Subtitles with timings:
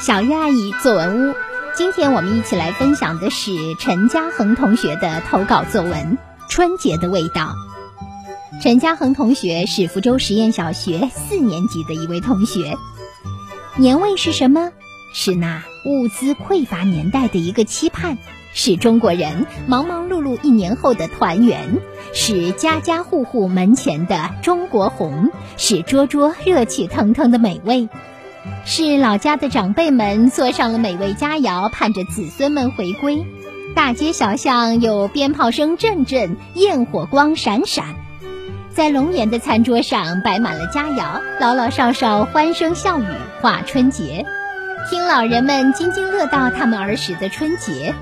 [0.00, 1.34] 小月阿姨作文屋，
[1.74, 5.92] 今天我们一起来分享的是陈嘉恒同学的投稿作文
[6.48, 7.54] 《春节的味道》。
[8.62, 12.78] 陈嘉恒同学是福州实验小学四年级的一位同学。
[13.76, 14.72] 年味是什么？
[15.12, 18.16] 是那物资匮乏年代的一个期盼，
[18.54, 21.78] 是中国人忙忙碌碌一年后的团圆，
[22.14, 27.90] 是家家户户门前的中国红，是桌桌热气腾腾的美味。
[28.64, 33.26] 是老家的长辈们做上了美味佳肴，盼着子孙们回归。
[33.74, 37.94] 大街小巷有鞭炮声阵阵，焰火光闪闪，
[38.70, 43.06] 在龙岩的餐桌上摆满了佳肴，老老少少欢声笑语
[43.40, 44.26] 话春节，
[44.88, 47.94] 听老人们津津乐道他们儿时的春节。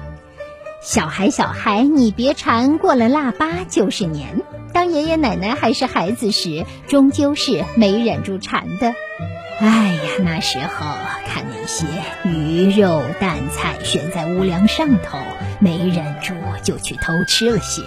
[0.80, 4.40] 小孩小孩，你别馋，过了腊八就是年。
[4.78, 8.94] 当爷爷奶奶还是孩子时，终究是没忍住馋的。
[9.58, 10.86] 哎呀，那时候
[11.26, 11.84] 看那些
[12.22, 15.18] 鱼肉蛋菜悬在屋梁上头，
[15.58, 17.82] 没忍住就去偷吃了些，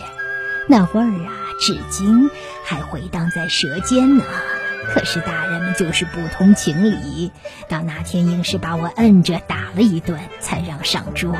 [0.67, 2.29] 那味儿啊，至今
[2.65, 4.25] 还回荡在舌尖呢。
[4.93, 7.31] 可是大人们就是不通情理，
[7.69, 11.37] 到那天硬是把我摁着打了一顿，才让上桌。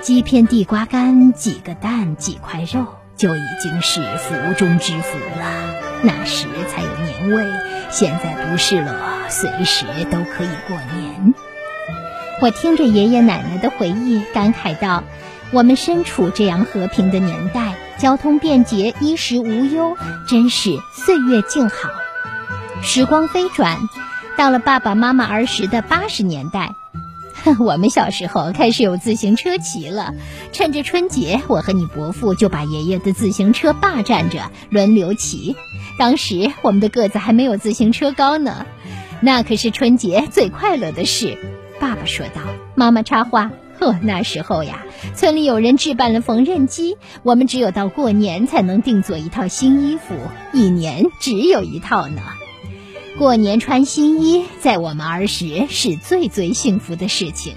[0.00, 2.86] 鸡片、地瓜干、几个蛋、几块肉，
[3.18, 5.74] 就已经是福中之福了。
[6.02, 7.44] 那时才有年味，
[7.90, 8.94] 现在不是了。
[9.28, 11.34] 随时都可以过年。
[12.40, 15.02] 我听着爷爷奶奶的回忆，感慨道
[15.50, 19.96] ：“我们身处这样和平的年代，交通便捷，衣食无忧，
[20.28, 21.90] 真是岁月静好。”
[22.80, 23.76] 时光飞转，
[24.36, 26.70] 到了爸爸妈妈儿时的八十年代，
[27.60, 30.14] 我们小时候开始有自行车骑了。
[30.52, 35.56] 趁着春节，我和你伯父就把爷爷的自行车霸占着，轮流骑。
[35.98, 38.66] 当时我们的个子还没有自行车高呢。
[39.20, 41.36] 那可是春节最快乐的事，
[41.80, 42.42] 爸爸说道。
[42.74, 50.14] 妈妈插话：“呵，那时候呀，村里有人置办了缝纫机，我们只有到过年才能定做一套新衣服，
[50.52, 52.22] 一年只有一套呢。
[53.18, 57.56] 过年穿新衣，在我们儿时是最最幸福的事情。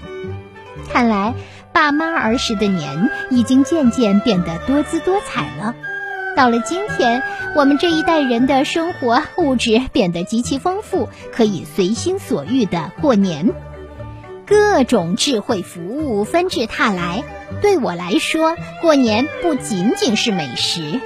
[0.92, 1.34] 看来，
[1.72, 5.76] 爸妈儿时的年已经渐渐变得多姿多彩了。”
[6.36, 7.22] 到了今天，
[7.54, 13.52] 我们这一代人的生活物质变得极其丰富，可以随心所欲的过年，
[14.44, 17.22] 各种智慧服务纷至沓来。
[17.60, 21.00] 对我来说，过年不仅仅是美食，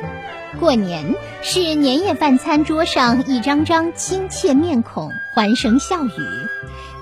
[0.58, 6.10] 过年是年夜饭餐桌上一张张亲切面孔，欢声笑语；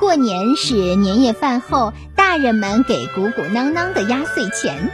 [0.00, 4.90] 过年是年夜饭后大人们给鼓鼓囊囊的压岁钱。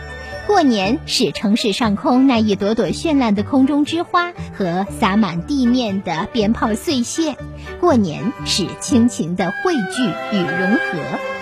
[0.47, 7.37] 过年是城市上空那一朵朵绚烂的空中之花和洒满地面的鞭炮碎屑，
[7.81, 10.03] 过年是亲情的汇聚
[10.37, 11.39] 与融合。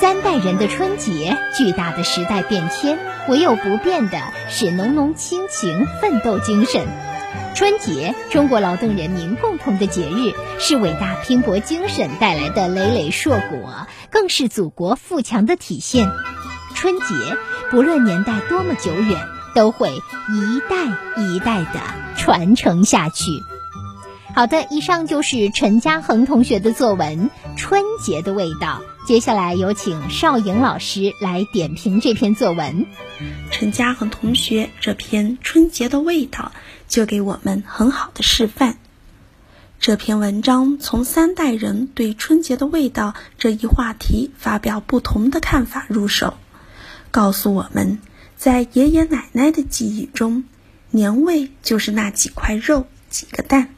[0.00, 2.98] 三代人的春节，巨大的时代变迁，
[3.28, 6.86] 唯有不变的是浓浓亲情、奋斗精神。
[7.56, 16.08] 春节，中国劳动人民共同的节日，是伟大拼搏精神带来的累累硕果，更是祖国富强的体现。
[16.74, 17.06] 春节。
[17.70, 19.20] 不论年代多么久远，
[19.54, 21.80] 都会一代一代的
[22.16, 23.24] 传承下去。
[24.34, 28.82] 好的，以上就是陈嘉恒同学的作文《春节的味道》。
[29.08, 32.86] 接下来有请邵颖老师来点评这篇作文。
[33.50, 36.52] 陈嘉恒同学这篇《春节的味道》
[36.88, 38.78] 就给我们很好的示范。
[39.80, 46.34] 这篇文章从三代人对春节的味道这一话题发表不同的看法入手。
[47.10, 47.98] 告诉我们，
[48.36, 50.44] 在爷爷奶奶的记忆中，
[50.90, 53.68] 年味就是那几块肉、几个蛋；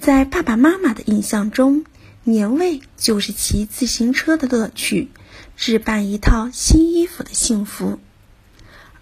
[0.00, 1.84] 在爸爸妈妈的印象中，
[2.24, 5.10] 年味就是骑自行车的乐趣，
[5.58, 7.98] 置办一套新衣服的幸福；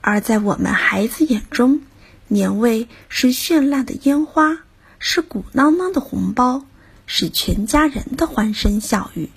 [0.01, 1.83] 而在我们孩子眼中，
[2.27, 4.59] 年味是绚烂的烟花，
[4.99, 6.65] 是鼓囊囊的红包，
[7.07, 9.31] 是全家人的欢声笑语。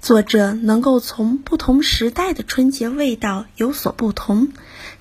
[0.00, 4.48] 作者能够从不同时代的春节味道有所不同，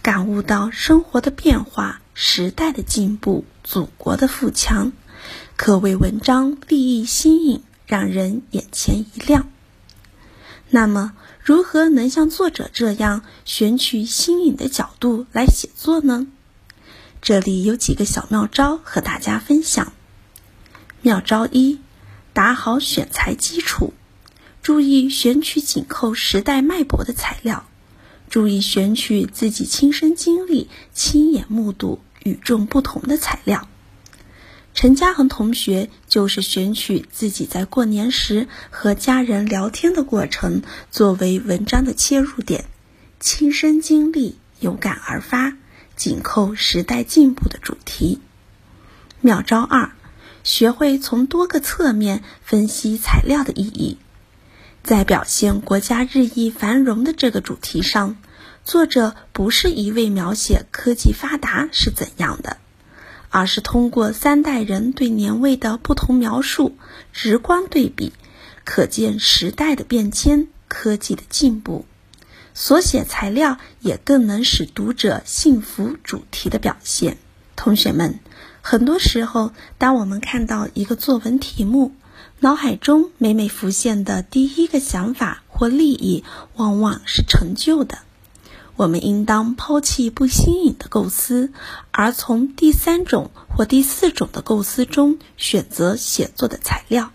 [0.03, 4.93] 感悟到生活的变化、时代的进步、祖国的富强，
[5.55, 9.47] 可谓文章立意新颖，让人眼前一亮。
[10.69, 16.27] 那么，如何能像作者这样选取新颖的角度来写作呢？
[17.21, 19.93] 这里有几个小妙招和大家分享。
[21.01, 21.79] 妙招一：
[22.33, 23.93] 打好选材基础。
[24.61, 27.67] 注意选取紧扣时代脉搏的材料，
[28.31, 33.67] 注意选取自己亲身经历、亲眼目睹、与众不同的材料。
[34.75, 42.65] 陈嘉恒同学就是选取自己在过年时和家人聊天的过程作为文章的切入点，
[43.21, 45.55] 亲身经历，有感而发，
[45.95, 48.19] 紧扣时代进步的主题。
[49.21, 49.93] 妙招二：
[50.43, 53.97] 学会从多个侧面分析材料的意义。
[54.83, 58.17] 在表现国家日益繁荣的这个主题上，
[58.65, 62.57] 作者不是一味描写科技发达是怎样的，
[63.35, 66.77] 而是通过三代人对年味的不同描述，
[67.11, 68.13] 直观对比，
[68.63, 71.83] 可见时代的变迁、科技的进步。
[72.53, 77.17] 所写材料也更能使读者信服主题的表现。
[77.57, 78.21] 同学们，
[78.61, 81.93] 很多时候，当我们看到一个作文题目，
[82.39, 86.23] 脑海中每每浮现的第一个想法或利益，
[86.55, 87.97] 往往是陈旧的。
[88.75, 91.51] 我们应当抛弃不新颖的构思，
[91.91, 97.11] 而从第三种或第四种的构思中选择写作的材料。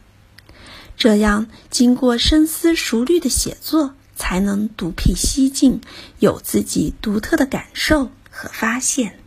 [0.97, 5.81] 这样，经过深思熟虑的写作，才能独辟蹊径，
[6.19, 9.19] 有自己独特的感受和发现。